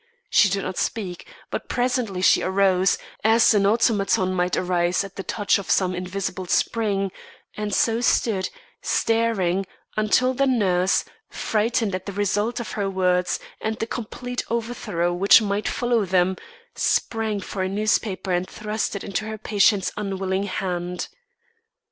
[0.31, 5.21] She did not speak; but presently she arose, as an automaton might arise at the
[5.21, 7.11] touch of some invisible spring,
[7.55, 8.49] and so stood,
[8.81, 9.63] staring,
[9.95, 15.39] until the nurse, frightened at the result of her words and the complete overthrow which
[15.39, 16.35] might follow them,
[16.73, 21.09] sprang for a newspaper and thrust it into her patient's unwilling hand.